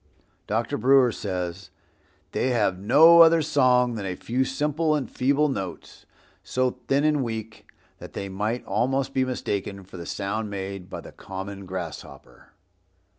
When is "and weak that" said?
7.03-8.13